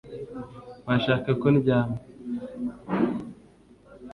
Washaka 0.87 1.29
ko 1.41 1.47
ndyama 1.57 1.97